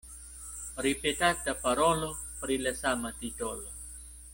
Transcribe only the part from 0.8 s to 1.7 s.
Ripetata